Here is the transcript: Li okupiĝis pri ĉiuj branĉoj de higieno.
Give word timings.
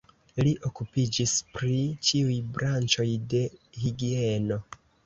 Li 0.45 0.53
okupiĝis 0.69 1.35
pri 1.57 1.77
ĉiuj 2.09 2.41
branĉoj 2.57 3.09
de 3.35 3.47
higieno. 3.85 4.65